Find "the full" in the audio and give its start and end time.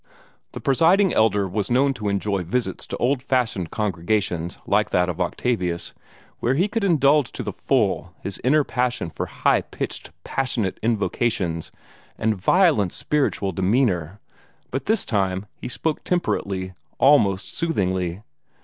7.43-8.11